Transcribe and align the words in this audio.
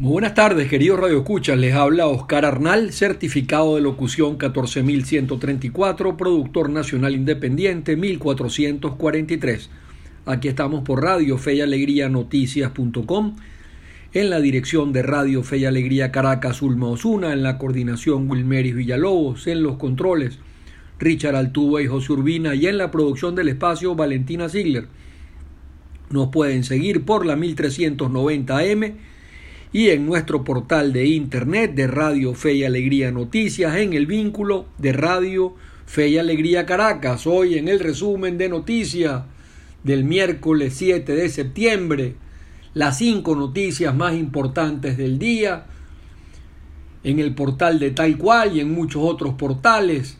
Buenas 0.00 0.34
tardes, 0.34 0.68
queridos 0.68 1.00
Radio 1.00 1.18
Escuchas. 1.18 1.58
Les 1.58 1.74
habla 1.74 2.06
Oscar 2.06 2.44
Arnal, 2.44 2.92
certificado 2.92 3.74
de 3.74 3.80
locución 3.80 4.36
14134, 4.36 6.16
productor 6.16 6.70
nacional 6.70 7.16
independiente 7.16 7.96
1443. 7.96 9.70
Aquí 10.24 10.46
estamos 10.46 10.84
por 10.84 11.02
Radio 11.02 11.36
Fe 11.36 11.56
y 11.56 11.62
Alegría 11.62 12.08
Noticias.com, 12.08 13.34
en 14.12 14.30
la 14.30 14.38
dirección 14.38 14.92
de 14.92 15.02
Radio 15.02 15.42
Fe 15.42 15.58
y 15.58 15.64
Alegría 15.64 16.12
Caracas 16.12 16.62
Ulma 16.62 16.86
Osuna, 16.86 17.32
en 17.32 17.42
la 17.42 17.58
coordinación 17.58 18.30
Wilmeris 18.30 18.76
Villalobos, 18.76 19.48
en 19.48 19.64
los 19.64 19.78
controles 19.78 20.38
Richard 21.00 21.34
Altuba 21.34 21.82
y 21.82 21.88
José 21.88 22.12
Urbina 22.12 22.54
y 22.54 22.68
en 22.68 22.78
la 22.78 22.92
producción 22.92 23.34
del 23.34 23.48
espacio 23.48 23.96
Valentina 23.96 24.48
Ziegler. 24.48 24.86
Nos 26.10 26.28
pueden 26.28 26.62
seguir 26.62 27.04
por 27.04 27.26
la 27.26 27.34
1390 27.34 28.58
AM 28.58 28.94
y 29.72 29.90
en 29.90 30.06
nuestro 30.06 30.44
portal 30.44 30.92
de 30.92 31.06
internet 31.06 31.74
de 31.74 31.86
Radio 31.86 32.34
Fe 32.34 32.54
y 32.54 32.64
Alegría 32.64 33.10
Noticias 33.10 33.76
en 33.76 33.92
el 33.92 34.06
vínculo 34.06 34.66
de 34.78 34.92
Radio 34.92 35.54
Fe 35.84 36.08
y 36.08 36.18
Alegría 36.18 36.64
Caracas. 36.64 37.26
Hoy 37.26 37.58
en 37.58 37.68
el 37.68 37.78
resumen 37.78 38.38
de 38.38 38.48
noticias 38.48 39.22
del 39.84 40.04
miércoles 40.04 40.74
7 40.76 41.14
de 41.14 41.28
septiembre, 41.28 42.14
las 42.72 42.98
cinco 42.98 43.36
noticias 43.36 43.94
más 43.94 44.14
importantes 44.14 44.96
del 44.96 45.18
día 45.18 45.66
en 47.04 47.18
el 47.18 47.34
portal 47.34 47.78
de 47.78 47.90
Tal 47.90 48.16
Cual 48.16 48.56
y 48.56 48.60
en 48.60 48.72
muchos 48.72 49.02
otros 49.04 49.34
portales. 49.34 50.16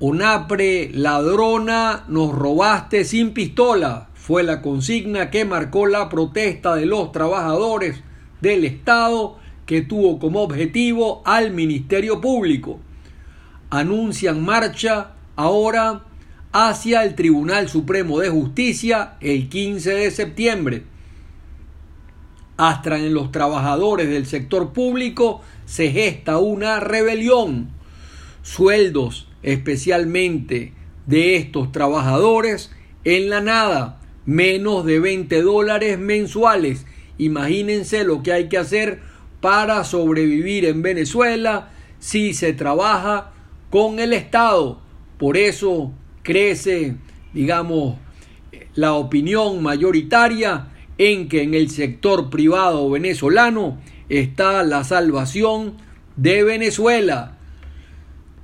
Onapre, 0.00 0.90
ladrona, 0.92 2.04
nos 2.08 2.34
robaste 2.34 3.04
sin 3.04 3.32
pistola. 3.32 4.08
Fue 4.14 4.42
la 4.42 4.60
consigna 4.60 5.30
que 5.30 5.44
marcó 5.44 5.86
la 5.86 6.08
protesta 6.08 6.74
de 6.74 6.86
los 6.86 7.12
trabajadores 7.12 8.02
del 8.46 8.64
Estado 8.64 9.38
que 9.66 9.82
tuvo 9.82 10.18
como 10.18 10.42
objetivo 10.42 11.22
al 11.24 11.50
Ministerio 11.50 12.20
Público. 12.20 12.78
Anuncian 13.70 14.44
marcha 14.44 15.14
ahora 15.34 16.04
hacia 16.52 17.02
el 17.02 17.14
Tribunal 17.14 17.68
Supremo 17.68 18.20
de 18.20 18.28
Justicia 18.30 19.14
el 19.20 19.48
15 19.48 19.94
de 19.94 20.10
septiembre. 20.10 20.84
Hasta 22.56 22.96
en 22.96 23.12
los 23.12 23.32
trabajadores 23.32 24.08
del 24.08 24.24
sector 24.24 24.72
público 24.72 25.42
se 25.66 25.90
gesta 25.90 26.38
una 26.38 26.80
rebelión. 26.80 27.70
Sueldos 28.42 29.28
especialmente 29.42 30.72
de 31.06 31.36
estos 31.36 31.72
trabajadores 31.72 32.70
en 33.04 33.28
la 33.28 33.40
nada, 33.40 34.00
menos 34.24 34.86
de 34.86 35.00
20 35.00 35.42
dólares 35.42 35.98
mensuales 35.98 36.86
Imagínense 37.18 38.04
lo 38.04 38.22
que 38.22 38.32
hay 38.32 38.48
que 38.48 38.58
hacer 38.58 39.00
para 39.40 39.84
sobrevivir 39.84 40.64
en 40.64 40.82
Venezuela 40.82 41.70
si 41.98 42.34
se 42.34 42.52
trabaja 42.52 43.32
con 43.70 43.98
el 43.98 44.12
Estado. 44.12 44.80
Por 45.18 45.36
eso 45.36 45.92
crece, 46.22 46.96
digamos, 47.32 47.96
la 48.74 48.94
opinión 48.94 49.62
mayoritaria 49.62 50.68
en 50.98 51.28
que 51.28 51.42
en 51.42 51.54
el 51.54 51.70
sector 51.70 52.30
privado 52.30 52.90
venezolano 52.90 53.78
está 54.08 54.62
la 54.62 54.84
salvación 54.84 55.76
de 56.16 56.42
Venezuela. 56.42 57.36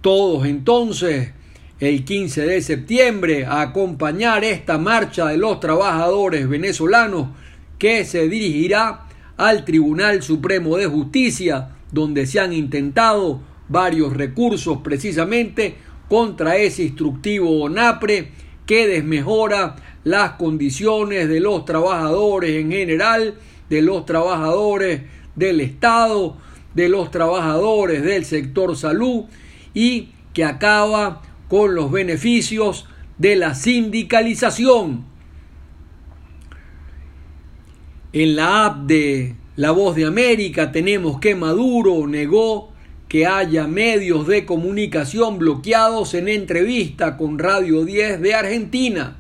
Todos 0.01 0.47
entonces 0.47 1.33
el 1.81 2.05
15 2.05 2.47
de 2.47 2.63
septiembre 2.63 3.45
a 3.45 3.61
acompañar 3.61 4.45
esta 4.45 4.79
marcha 4.79 5.27
de 5.27 5.37
los 5.37 5.61
trabajadores 5.61 6.49
venezolanos 6.49 7.29
que 7.79 8.05
se 8.05 8.29
dirigirá 8.29 9.07
al 9.37 9.65
Tribunal 9.65 10.23
Supremo 10.23 10.77
de 10.77 10.87
Justicia, 10.87 11.71
donde 11.91 12.27
se 12.27 12.41
han 12.41 12.53
intentado 12.53 13.41
varios 13.69 14.13
recursos 14.13 14.79
precisamente 14.83 15.77
contra 16.09 16.57
ese 16.57 16.85
instructivo 16.85 17.69
NAPRE 17.69 18.31
que 18.67 18.87
desmejora 18.87 19.77
las 20.05 20.33
condiciones 20.33 21.29
de 21.29 21.41
los 21.41 21.65
trabajadores 21.65 22.61
en 22.61 22.71
general, 22.71 23.35
de 23.69 23.83
los 23.83 24.05
trabajadores 24.05 25.03
del 25.35 25.61
Estado, 25.61 26.37
de 26.75 26.89
los 26.89 27.11
trabajadores 27.11 28.03
del 28.03 28.25
sector 28.25 28.77
salud 28.77 29.25
y 29.75 30.11
que 30.33 30.45
acaba 30.45 31.23
con 31.49 31.75
los 31.75 31.91
beneficios 31.91 32.87
de 33.19 33.37
la 33.37 33.55
sindicalización 33.55 35.12
en 38.13 38.37
la 38.37 38.67
app 38.67 38.87
de 38.87 39.35
La 39.57 39.71
Voz 39.71 39.97
de 39.97 40.05
América 40.05 40.71
tenemos 40.71 41.19
que 41.19 41.35
Maduro 41.35 42.07
negó 42.07 42.71
que 43.09 43.27
haya 43.27 43.67
medios 43.67 44.27
de 44.27 44.45
comunicación 44.45 45.39
bloqueados 45.39 46.15
en 46.15 46.29
entrevista 46.29 47.17
con 47.17 47.39
Radio 47.39 47.85
10 47.85 48.21
de 48.21 48.35
Argentina. 48.35 49.17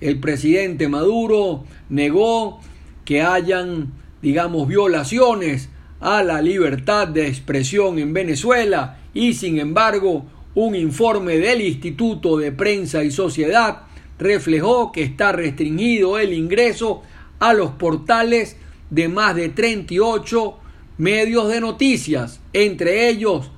El 0.00 0.18
presidente 0.18 0.88
Maduro 0.88 1.64
negó 1.88 2.60
que 3.04 3.22
hayan, 3.22 3.92
digamos, 4.20 4.66
violaciones 4.68 5.68
a 6.00 6.22
la 6.22 6.42
libertad 6.42 7.08
de 7.08 7.28
expresión 7.28 7.98
en 7.98 8.12
Venezuela 8.12 8.98
y, 9.14 9.34
sin 9.34 9.58
embargo, 9.58 10.26
un 10.54 10.74
informe 10.74 11.38
del 11.38 11.60
Instituto 11.62 12.36
de 12.36 12.52
Prensa 12.52 13.04
y 13.04 13.10
Sociedad 13.10 13.82
reflejó 14.18 14.92
que 14.92 15.02
está 15.02 15.32
restringido 15.32 16.18
el 16.18 16.32
ingreso 16.32 17.02
a 17.42 17.54
los 17.54 17.72
portales 17.72 18.56
de 18.90 19.08
más 19.08 19.34
de 19.34 19.48
38 19.48 20.58
medios 20.98 21.48
de 21.48 21.60
noticias, 21.60 22.40
entre 22.52 23.08
ellos 23.08 23.50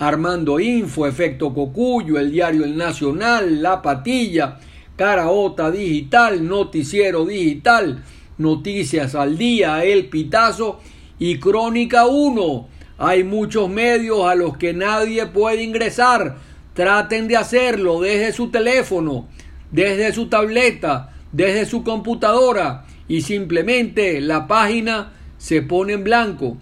Armando 0.00 0.58
Info, 0.58 1.06
Efecto 1.06 1.54
Cocuyo, 1.54 2.18
el 2.18 2.32
diario 2.32 2.64
El 2.64 2.76
Nacional, 2.76 3.62
La 3.62 3.82
Patilla, 3.82 4.58
Caraota 4.96 5.70
Digital, 5.70 6.44
Noticiero 6.44 7.24
Digital, 7.24 8.02
Noticias 8.36 9.14
al 9.14 9.38
Día, 9.38 9.84
El 9.84 10.08
Pitazo 10.08 10.80
y 11.20 11.38
Crónica 11.38 12.06
1. 12.06 12.68
Hay 12.98 13.22
muchos 13.22 13.68
medios 13.70 14.26
a 14.26 14.34
los 14.34 14.56
que 14.56 14.74
nadie 14.74 15.24
puede 15.26 15.62
ingresar. 15.62 16.38
Traten 16.74 17.28
de 17.28 17.36
hacerlo 17.36 18.00
desde 18.00 18.32
su 18.32 18.50
teléfono, 18.50 19.28
desde 19.70 20.12
su 20.12 20.26
tableta, 20.26 21.14
desde 21.30 21.64
su 21.64 21.84
computadora 21.84 22.86
y 23.08 23.22
simplemente 23.22 24.20
la 24.20 24.46
página 24.46 25.12
se 25.38 25.62
pone 25.62 25.94
en 25.94 26.04
blanco. 26.04 26.58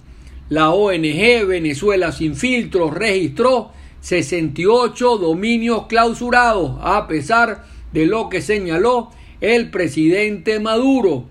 La 0.49 0.71
ONG 0.71 1.47
Venezuela 1.47 2.13
Sin 2.13 2.37
Filtros 2.37 2.95
registró 2.95 3.73
68 4.01 5.19
dominios 5.19 5.87
clausurados 5.89 6.79
a 6.81 7.09
pesar 7.09 7.65
de 7.93 8.07
lo 8.07 8.29
que 8.29 8.41
señaló 8.41 9.11
el 9.41 9.71
presidente 9.71 10.61
Maduro. 10.61 11.27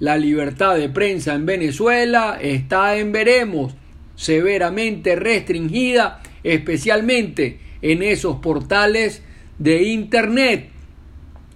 La 0.00 0.18
libertad 0.18 0.76
de 0.76 0.90
prensa 0.90 1.34
en 1.34 1.46
Venezuela 1.46 2.38
está 2.40 2.96
en 2.98 3.10
veremos, 3.10 3.74
severamente 4.14 5.16
restringida, 5.16 6.22
especialmente 6.44 7.60
en 7.80 8.02
esos 8.02 8.36
portales 8.36 9.22
de 9.58 9.84
Internet. 9.84 10.68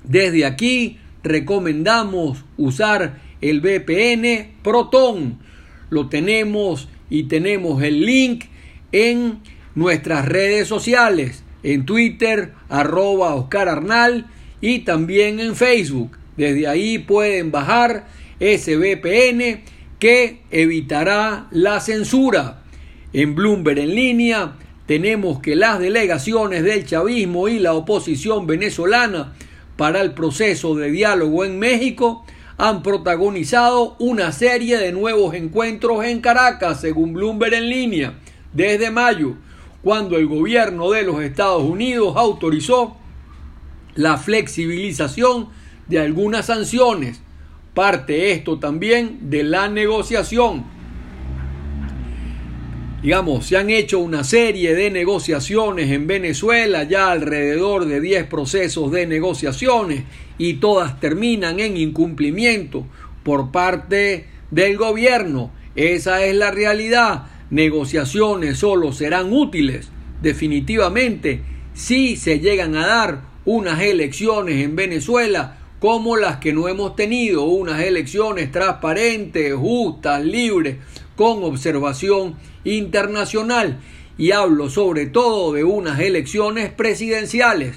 Desde 0.03 0.47
aquí 0.47 0.99
recomendamos 1.23 2.45
usar 2.57 3.21
el 3.41 3.61
VPN 3.61 4.55
Proton. 4.63 5.39
Lo 5.91 6.09
tenemos 6.09 6.89
y 7.11 7.25
tenemos 7.25 7.83
el 7.83 8.07
link 8.07 8.45
en 8.93 9.41
nuestras 9.75 10.27
redes 10.27 10.69
sociales, 10.69 11.45
en 11.63 11.85
Twitter, 11.87 12.53
arroba 12.69 13.35
Oscar 13.35 13.83
y 14.61 14.81
también 14.81 15.41
en 15.41 15.57
Facebook. 15.57 16.17
Desde 16.37 16.67
ahí 16.67 16.99
pueden 16.99 17.51
bajar 17.51 18.07
ese 18.41 18.77
VPN 18.77 19.63
que 19.99 20.41
evitará 20.51 21.49
la 21.51 21.81
censura. 21.81 22.63
En 23.13 23.35
Bloomberg 23.35 23.79
en 23.79 23.95
línea 23.95 24.55
tenemos 24.87 25.41
que 25.41 25.55
las 25.55 25.79
delegaciones 25.79 26.65
del 26.65 26.85
chavismo 26.87 27.49
y 27.49 27.59
la 27.59 27.75
oposición 27.75 28.47
venezolana 28.47 29.35
para 29.77 30.01
el 30.01 30.13
proceso 30.13 30.75
de 30.75 30.91
diálogo 30.91 31.45
en 31.45 31.59
México 31.59 32.25
han 32.59 32.83
protagonizado 32.83 33.97
una 33.99 34.31
serie 34.33 34.79
de 34.79 34.93
nuevos 34.93 35.35
encuentros 35.35 36.05
en 36.05 36.21
Caracas, 36.21 36.81
según 36.81 37.13
Bloomberg 37.13 37.55
en 37.55 37.69
línea, 37.69 38.15
desde 38.53 38.91
mayo, 38.91 39.35
cuando 39.83 40.17
el 40.17 40.27
gobierno 40.27 40.91
de 40.91 41.03
los 41.03 41.23
Estados 41.23 41.63
Unidos 41.63 42.15
autorizó 42.17 42.97
la 43.95 44.17
flexibilización 44.17 45.49
de 45.89 46.01
algunas 46.01 46.47
sanciones. 46.47 47.21
Parte 47.75 48.33
esto 48.33 48.59
también 48.59 49.31
de 49.31 49.43
la 49.43 49.69
negociación 49.69 50.65
digamos, 53.03 53.47
se 53.47 53.57
han 53.57 53.69
hecho 53.69 53.99
una 53.99 54.23
serie 54.23 54.75
de 54.75 54.91
negociaciones 54.91 55.91
en 55.91 56.07
Venezuela, 56.07 56.85
ya 56.85 57.11
alrededor 57.11 57.87
de 57.87 58.01
10 58.01 58.27
procesos 58.27 58.93
de 58.93 59.07
negociaciones 59.07 60.05
y 60.39 60.55
todas 60.55 61.01
terminan 61.01 61.59
en 61.59 61.77
incumplimiento 61.77 62.87
por 63.25 63.51
parte 63.51 64.27
del 64.53 64.77
gobierno. 64.77 65.51
Esa 65.75 66.25
es 66.25 66.37
la 66.37 66.53
realidad. 66.53 67.27
Negociaciones 67.51 68.59
solo 68.59 68.93
serán 68.93 69.33
útiles, 69.33 69.89
definitivamente, 70.23 71.43
si 71.75 72.17
se 72.17 72.39
llegan 72.39 72.77
a 72.77 72.87
dar 72.87 73.21
unas 73.45 73.83
elecciones 73.83 74.63
en 74.65 74.77
Venezuela 74.77 75.59
como 75.81 76.17
las 76.17 76.37
que 76.37 76.53
no 76.53 76.69
hemos 76.69 76.95
tenido, 76.95 77.43
unas 77.43 77.81
elecciones 77.81 78.53
transparentes, 78.53 79.53
justas, 79.55 80.25
libres, 80.25 80.77
con 81.17 81.43
observación 81.45 82.37
internacional. 82.65 83.79
Y 84.19 84.33
hablo 84.33 84.69
sobre 84.69 85.07
todo 85.07 85.53
de 85.53 85.65
unas 85.65 86.01
elecciones 86.01 86.71
presidenciales, 86.71 87.77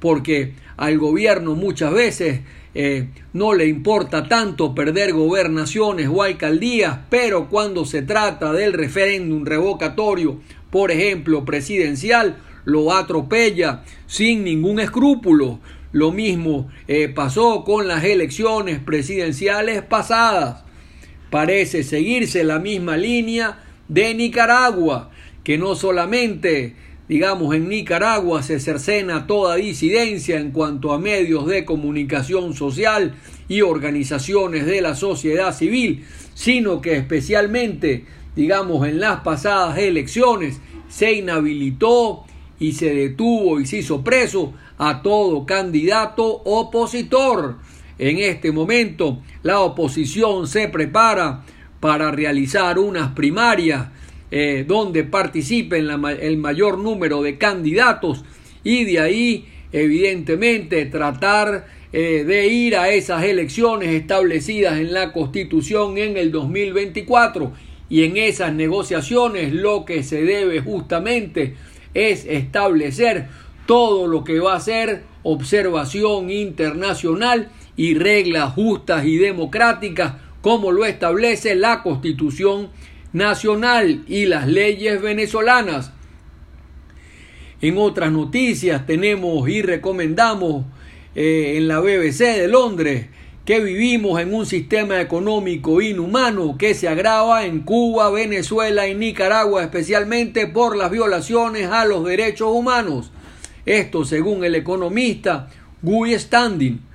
porque 0.00 0.54
al 0.76 0.98
gobierno 0.98 1.54
muchas 1.54 1.92
veces 1.92 2.40
eh, 2.74 3.08
no 3.32 3.54
le 3.54 3.66
importa 3.66 4.28
tanto 4.28 4.74
perder 4.74 5.12
gobernaciones 5.12 6.08
o 6.12 6.22
alcaldías, 6.22 6.98
pero 7.10 7.48
cuando 7.48 7.84
se 7.84 8.02
trata 8.02 8.52
del 8.52 8.72
referéndum 8.72 9.44
revocatorio, 9.44 10.40
por 10.70 10.90
ejemplo, 10.90 11.44
presidencial, 11.44 12.36
lo 12.64 12.92
atropella 12.92 13.82
sin 14.06 14.44
ningún 14.44 14.78
escrúpulo. 14.80 15.60
Lo 15.92 16.12
mismo 16.12 16.68
eh, 16.86 17.08
pasó 17.08 17.64
con 17.64 17.88
las 17.88 18.04
elecciones 18.04 18.78
presidenciales 18.78 19.82
pasadas. 19.82 20.64
Parece 21.30 21.82
seguirse 21.82 22.44
la 22.44 22.58
misma 22.58 22.96
línea 22.96 23.58
de 23.88 24.14
Nicaragua, 24.14 25.10
que 25.44 25.58
no 25.58 25.74
solamente, 25.74 26.74
digamos, 27.08 27.54
en 27.54 27.68
Nicaragua 27.68 28.42
se 28.42 28.60
cercena 28.60 29.26
toda 29.26 29.56
disidencia 29.56 30.38
en 30.38 30.50
cuanto 30.50 30.92
a 30.92 30.98
medios 30.98 31.46
de 31.46 31.64
comunicación 31.64 32.54
social 32.54 33.14
y 33.48 33.62
organizaciones 33.62 34.66
de 34.66 34.80
la 34.80 34.94
sociedad 34.94 35.54
civil, 35.54 36.04
sino 36.34 36.80
que 36.80 36.96
especialmente, 36.96 38.04
digamos, 38.34 38.86
en 38.86 39.00
las 39.00 39.20
pasadas 39.20 39.78
elecciones 39.78 40.60
se 40.88 41.12
inhabilitó 41.12 42.24
y 42.58 42.72
se 42.72 42.94
detuvo 42.94 43.60
y 43.60 43.66
se 43.66 43.78
hizo 43.78 44.02
preso 44.02 44.54
a 44.78 45.02
todo 45.02 45.46
candidato 45.46 46.24
opositor. 46.24 47.56
En 47.98 48.18
este 48.18 48.52
momento 48.52 49.22
la 49.42 49.60
oposición 49.60 50.46
se 50.46 50.68
prepara 50.68 51.44
para 51.80 52.10
realizar 52.10 52.78
unas 52.78 53.12
primarias 53.12 53.88
eh, 54.30 54.64
donde 54.66 55.04
participen 55.04 55.88
el 56.20 56.36
mayor 56.36 56.78
número 56.78 57.22
de 57.22 57.38
candidatos 57.38 58.24
y 58.62 58.84
de 58.84 59.00
ahí 59.00 59.48
evidentemente 59.72 60.86
tratar 60.86 61.66
eh, 61.92 62.24
de 62.26 62.46
ir 62.46 62.76
a 62.76 62.90
esas 62.90 63.24
elecciones 63.24 63.88
establecidas 63.90 64.78
en 64.78 64.92
la 64.92 65.12
constitución 65.12 65.96
en 65.98 66.16
el 66.16 66.30
2024 66.30 67.52
y 67.88 68.04
en 68.04 68.16
esas 68.18 68.52
negociaciones 68.52 69.54
lo 69.54 69.84
que 69.84 70.02
se 70.02 70.22
debe 70.22 70.60
justamente 70.60 71.54
es 71.94 72.26
establecer 72.26 73.28
todo 73.66 74.06
lo 74.06 74.24
que 74.24 74.40
va 74.40 74.54
a 74.54 74.60
ser 74.60 75.02
observación 75.22 76.30
internacional 76.30 77.50
y 77.78 77.94
reglas 77.94 78.52
justas 78.54 79.06
y 79.06 79.16
democráticas 79.16 80.14
como 80.42 80.72
lo 80.72 80.84
establece 80.84 81.54
la 81.54 81.82
Constitución 81.82 82.68
Nacional 83.12 84.02
y 84.06 84.26
las 84.26 84.48
leyes 84.48 85.00
venezolanas. 85.00 85.92
En 87.62 87.78
otras 87.78 88.12
noticias 88.12 88.84
tenemos 88.84 89.48
y 89.48 89.62
recomendamos 89.62 90.64
eh, 91.14 91.54
en 91.56 91.68
la 91.68 91.80
BBC 91.80 92.36
de 92.36 92.48
Londres 92.48 93.06
que 93.44 93.60
vivimos 93.60 94.20
en 94.20 94.34
un 94.34 94.44
sistema 94.44 95.00
económico 95.00 95.80
inhumano 95.80 96.58
que 96.58 96.74
se 96.74 96.88
agrava 96.88 97.46
en 97.46 97.60
Cuba, 97.60 98.10
Venezuela 98.10 98.88
y 98.88 98.94
Nicaragua, 98.94 99.62
especialmente 99.62 100.48
por 100.48 100.76
las 100.76 100.90
violaciones 100.90 101.68
a 101.68 101.84
los 101.84 102.04
derechos 102.04 102.48
humanos. 102.52 103.12
Esto 103.64 104.04
según 104.04 104.44
el 104.44 104.56
economista 104.56 105.48
Guy 105.80 106.18
Standing. 106.18 106.87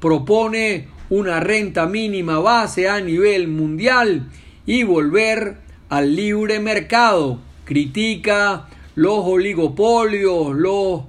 Propone 0.00 0.88
una 1.10 1.40
renta 1.40 1.86
mínima 1.86 2.38
base 2.38 2.88
a 2.88 3.00
nivel 3.00 3.48
mundial 3.48 4.28
y 4.66 4.82
volver 4.82 5.56
al 5.88 6.14
libre 6.14 6.60
mercado. 6.60 7.40
Critica 7.64 8.68
los 8.94 9.20
oligopolios, 9.24 10.54
los 10.54 11.02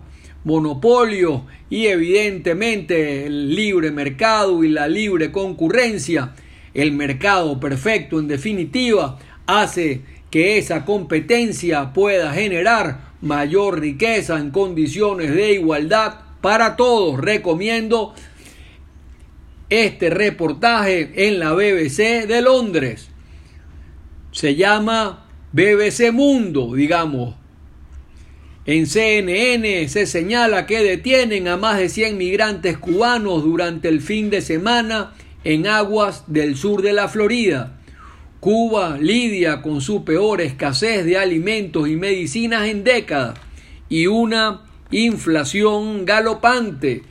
monopolios 0.43 1.41
y 1.69 1.87
evidentemente 1.87 3.25
el 3.25 3.55
libre 3.55 3.91
mercado 3.91 4.63
y 4.63 4.69
la 4.69 4.87
libre 4.87 5.31
concurrencia, 5.31 6.33
el 6.73 6.91
mercado 6.91 7.59
perfecto 7.59 8.19
en 8.19 8.27
definitiva, 8.27 9.19
hace 9.45 10.01
que 10.31 10.57
esa 10.57 10.85
competencia 10.85 11.93
pueda 11.93 12.33
generar 12.33 13.09
mayor 13.21 13.79
riqueza 13.79 14.39
en 14.39 14.51
condiciones 14.51 15.33
de 15.33 15.53
igualdad 15.53 16.15
para 16.41 16.75
todos. 16.75 17.19
Recomiendo 17.19 18.13
este 19.69 20.09
reportaje 20.09 21.27
en 21.27 21.39
la 21.39 21.53
BBC 21.53 22.27
de 22.27 22.41
Londres. 22.41 23.09
Se 24.31 24.55
llama 24.55 25.27
BBC 25.53 26.11
Mundo, 26.11 26.73
digamos, 26.73 27.35
en 28.69 28.85
CNN 28.85 29.89
se 29.89 30.05
señala 30.05 30.67
que 30.67 30.83
detienen 30.83 31.47
a 31.47 31.57
más 31.57 31.79
de 31.79 31.89
100 31.89 32.19
migrantes 32.19 32.77
cubanos 32.77 33.43
durante 33.43 33.87
el 33.87 33.99
fin 33.99 34.29
de 34.29 34.41
semana 34.41 35.13
en 35.43 35.65
aguas 35.65 36.25
del 36.27 36.55
sur 36.55 36.83
de 36.83 36.93
la 36.93 37.07
Florida. 37.07 37.79
Cuba 38.39 38.99
lidia 38.99 39.63
con 39.63 39.81
su 39.81 40.05
peor 40.05 40.39
escasez 40.41 41.03
de 41.03 41.17
alimentos 41.17 41.89
y 41.89 41.95
medicinas 41.95 42.67
en 42.67 42.83
décadas 42.83 43.39
y 43.89 44.05
una 44.05 44.61
inflación 44.91 46.05
galopante. 46.05 47.01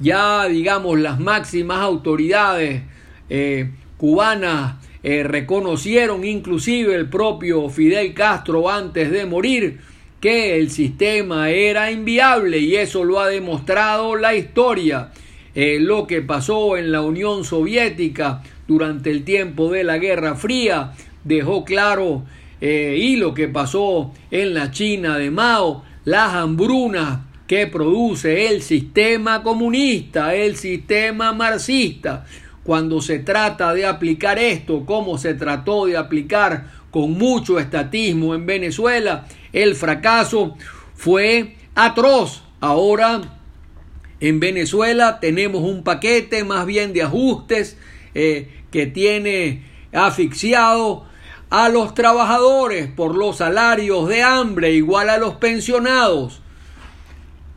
Ya, 0.00 0.46
digamos, 0.46 0.98
las 0.98 1.20
máximas 1.20 1.80
autoridades 1.80 2.82
eh, 3.28 3.70
cubanas 3.98 4.76
eh, 5.02 5.22
reconocieron, 5.24 6.24
inclusive 6.24 6.94
el 6.94 7.10
propio 7.10 7.68
Fidel 7.68 8.14
Castro 8.14 8.70
antes 8.70 9.10
de 9.10 9.26
morir, 9.26 9.78
que 10.18 10.56
el 10.56 10.70
sistema 10.70 11.50
era 11.50 11.90
inviable 11.90 12.58
y 12.58 12.76
eso 12.76 13.04
lo 13.04 13.20
ha 13.20 13.28
demostrado 13.28 14.16
la 14.16 14.34
historia. 14.34 15.10
Eh, 15.54 15.78
lo 15.78 16.06
que 16.06 16.22
pasó 16.22 16.78
en 16.78 16.92
la 16.92 17.02
Unión 17.02 17.44
Soviética 17.44 18.42
durante 18.66 19.10
el 19.10 19.22
tiempo 19.22 19.70
de 19.70 19.84
la 19.84 19.98
Guerra 19.98 20.34
Fría 20.34 20.92
dejó 21.24 21.64
claro 21.64 22.24
y 22.62 23.16
lo 23.16 23.32
que 23.32 23.48
pasó 23.48 24.12
en 24.30 24.52
la 24.52 24.70
China 24.70 25.16
de 25.16 25.30
Mao, 25.30 25.82
las 26.04 26.34
hambrunas 26.34 27.20
que 27.50 27.66
produce 27.66 28.46
el 28.46 28.62
sistema 28.62 29.42
comunista, 29.42 30.36
el 30.36 30.54
sistema 30.54 31.32
marxista. 31.32 32.24
Cuando 32.62 33.02
se 33.02 33.18
trata 33.18 33.74
de 33.74 33.84
aplicar 33.84 34.38
esto, 34.38 34.86
como 34.86 35.18
se 35.18 35.34
trató 35.34 35.86
de 35.86 35.96
aplicar 35.96 36.70
con 36.92 37.10
mucho 37.10 37.58
estatismo 37.58 38.36
en 38.36 38.46
Venezuela, 38.46 39.26
el 39.52 39.74
fracaso 39.74 40.56
fue 40.94 41.56
atroz. 41.74 42.44
Ahora 42.60 43.20
en 44.20 44.38
Venezuela 44.38 45.18
tenemos 45.18 45.62
un 45.62 45.82
paquete 45.82 46.44
más 46.44 46.66
bien 46.66 46.92
de 46.92 47.02
ajustes 47.02 47.76
eh, 48.14 48.48
que 48.70 48.86
tiene 48.86 49.64
asfixiado 49.92 51.04
a 51.50 51.68
los 51.68 51.94
trabajadores 51.94 52.86
por 52.86 53.16
los 53.16 53.38
salarios 53.38 54.08
de 54.08 54.22
hambre 54.22 54.70
igual 54.70 55.10
a 55.10 55.18
los 55.18 55.34
pensionados. 55.34 56.42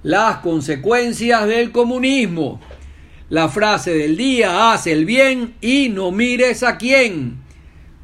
Las 0.04 0.40
consecuencias 0.40 1.48
del 1.48 1.72
comunismo. 1.72 2.60
La 3.30 3.48
frase 3.48 3.94
del 3.94 4.18
día, 4.18 4.74
haz 4.74 4.86
el 4.86 5.06
bien 5.06 5.56
y 5.62 5.88
no 5.88 6.12
mires 6.12 6.62
a 6.62 6.78
quién. 6.78 7.38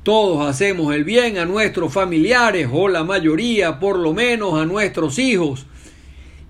Todos 0.04 0.48
hacemos 0.48 0.96
el 0.96 1.04
bien 1.04 1.38
a 1.38 1.44
nuestros 1.44 1.92
familiares 1.92 2.70
o 2.72 2.88
la 2.88 3.04
mayoría 3.04 3.82
por 3.82 4.00
lo 4.00 4.14
menos 4.14 4.54
a 4.54 4.66
nuestros 4.66 5.20
hijos. 5.20 5.66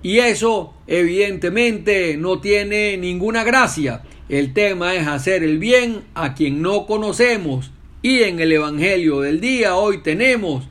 Y 0.03 0.19
eso 0.19 0.75
evidentemente 0.85 2.15
no 2.15 2.39
tiene 2.39 2.95
ninguna 2.97 3.43
gracia. 3.43 4.03
El 4.29 4.53
tema 4.53 4.93
es 4.93 5.07
hacer 5.07 5.43
el 5.43 5.57
bien 5.57 6.03
a 6.13 6.35
quien 6.35 6.61
no 6.61 6.85
conocemos. 6.85 7.71
Y 8.03 8.21
en 8.21 8.39
el 8.39 8.51
Evangelio 8.51 9.21
del 9.21 9.41
día 9.41 9.75
hoy 9.77 10.03
tenemos 10.03 10.67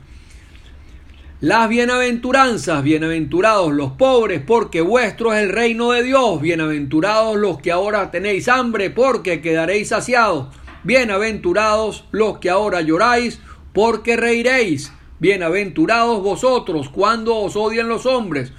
las 1.41 1.69
bienaventuranzas, 1.69 2.83
bienaventurados 2.83 3.71
los 3.71 3.93
pobres, 3.93 4.41
porque 4.45 4.81
vuestro 4.81 5.33
es 5.33 5.43
el 5.43 5.49
reino 5.49 5.91
de 5.91 6.03
Dios, 6.03 6.41
bienaventurados 6.41 7.37
los 7.37 7.59
que 7.59 7.71
ahora 7.71 8.11
tenéis 8.11 8.49
hambre, 8.49 8.89
porque 8.89 9.39
quedaréis 9.39 9.87
saciados. 9.87 10.47
Bienaventurados 10.83 12.03
los 12.11 12.39
que 12.39 12.49
ahora 12.49 12.81
lloráis, 12.81 13.39
porque 13.71 14.17
reiréis. 14.17 14.91
Bienaventurados 15.19 16.21
vosotros 16.21 16.89
cuando 16.89 17.37
os 17.37 17.55
odian 17.55 17.87
los 17.87 18.05
hombres, 18.05 18.51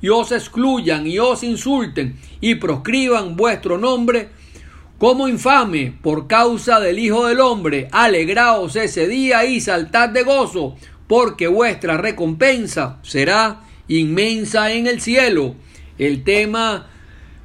y 0.00 0.08
os 0.08 0.32
excluyan 0.32 1.06
y 1.06 1.18
os 1.18 1.42
insulten, 1.42 2.18
y 2.40 2.54
proscriban 2.54 3.36
vuestro 3.36 3.76
nombre 3.76 4.30
como 5.02 5.26
infame 5.26 5.98
por 6.00 6.28
causa 6.28 6.78
del 6.78 7.00
Hijo 7.00 7.26
del 7.26 7.40
Hombre. 7.40 7.88
Alegraos 7.90 8.76
ese 8.76 9.08
día 9.08 9.44
y 9.44 9.60
saltad 9.60 10.10
de 10.10 10.22
gozo, 10.22 10.76
porque 11.06 11.46
vuestra 11.48 11.96
recompensa 11.96 12.98
será 13.02 13.60
inmensa 13.88 14.72
en 14.72 14.86
el 14.86 15.00
cielo. 15.00 15.54
El 15.98 16.24
tema, 16.24 16.88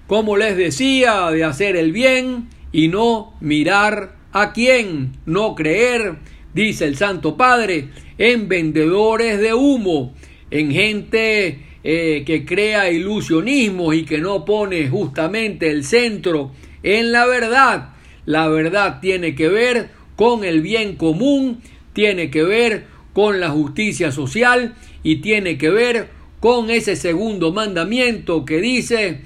como 0.08 0.38
les 0.38 0.56
decía, 0.56 1.30
de 1.32 1.44
hacer 1.44 1.76
el 1.76 1.92
bien 1.92 2.50
y 2.72 2.88
no 2.88 3.34
mirar 3.42 4.16
a 4.32 4.54
quién, 4.54 5.14
no 5.26 5.56
creer, 5.56 6.16
dice 6.54 6.86
el 6.86 6.98
Santo 6.98 7.38
Padre, 7.38 7.90
en 8.18 8.48
vendedores 8.48 9.40
de 9.40 9.54
humo, 9.54 10.14
en 10.52 10.72
gente 10.72 11.66
eh, 11.84 12.24
que 12.26 12.46
crea 12.46 12.92
ilusionismos 12.92 13.96
y 13.96 14.06
que 14.06 14.20
no 14.20 14.46
pone 14.46 14.88
justamente 14.90 15.70
el 15.70 15.84
centro 15.84 16.52
en 16.84 17.12
la 17.12 17.26
verdad. 17.26 17.94
La 18.26 18.48
verdad 18.48 19.00
tiene 19.00 19.36
que 19.36 19.48
ver 19.48 19.90
con 20.16 20.44
el 20.44 20.62
bien 20.62 20.96
común, 20.96 21.62
tiene 21.94 22.30
que 22.30 22.44
ver 22.44 22.88
con 23.18 23.40
la 23.40 23.50
justicia 23.50 24.12
social 24.12 24.76
y 25.02 25.16
tiene 25.16 25.58
que 25.58 25.72
ver 25.72 26.12
con 26.40 26.70
ese 26.70 26.96
segundo 26.96 27.52
mandamiento 27.52 28.46
que 28.46 28.62
dice 28.62 29.22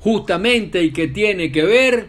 justamente 0.00 0.82
y 0.82 0.90
que 0.90 1.06
tiene 1.06 1.52
que 1.52 1.62
ver 1.62 2.08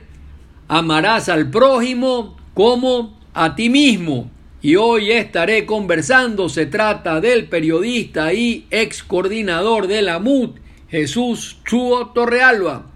amarás 0.67 1.29
al 1.29 1.51
prójimo 1.51 2.36
como 2.55 3.19
a 3.36 3.55
ti 3.55 3.69
mismo. 3.69 4.31
Y 4.60 4.75
hoy 4.75 5.12
estaré 5.12 5.67
conversando, 5.67 6.50
se 6.50 6.65
trata 6.65 7.22
del 7.22 7.48
periodista 7.48 8.34
y 8.34 8.65
ex 8.72 9.03
coordinador 9.03 9.86
de 9.86 10.01
la 10.01 10.17
MUD, 10.17 10.55
Jesús 10.89 11.57
Chuo 11.63 12.07
Torrealba 12.07 12.88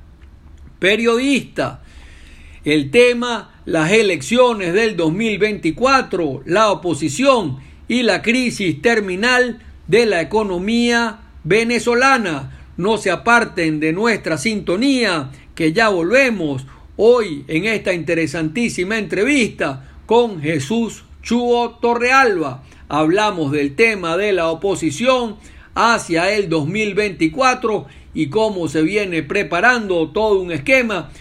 periodista. 0.79 1.83
El 2.65 2.89
tema, 2.89 3.58
las 3.69 3.91
elecciones 3.91 4.73
del 4.73 4.97
2024, 4.97 6.41
la 6.45 6.71
oposición 6.71 7.59
y 7.87 8.01
la 8.01 8.23
crisis 8.23 8.81
terminal 8.81 9.59
de 9.87 10.07
la 10.07 10.21
economía 10.21 11.19
venezolana. 11.43 12.57
No 12.77 12.97
se 12.97 13.11
aparten 13.11 13.79
de 13.79 13.93
nuestra 13.93 14.39
sintonía, 14.39 15.29
que 15.53 15.71
ya 15.71 15.89
volvemos 15.89 16.65
hoy 16.97 17.45
en 17.47 17.65
esta 17.65 17.93
interesantísima 17.93 18.97
entrevista 18.97 19.87
con 20.07 20.41
Jesús 20.41 21.03
Chuo 21.21 21.77
Torrealba. 21.79 22.63
Hablamos 22.87 23.51
del 23.51 23.75
tema 23.75 24.17
de 24.17 24.33
la 24.33 24.47
oposición 24.47 25.35
hacia 25.75 26.31
el 26.31 26.49
2024 26.49 27.85
y 28.15 28.29
cómo 28.29 28.67
se 28.67 28.81
viene 28.81 29.21
preparando 29.21 30.09
todo 30.09 30.41
un 30.41 30.51
esquema 30.51 31.11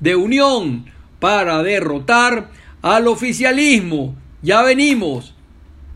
de 0.00 0.16
unión 0.16 0.90
para 1.22 1.62
derrotar 1.62 2.48
al 2.82 3.06
oficialismo. 3.06 4.16
Ya 4.42 4.62
venimos. 4.62 5.36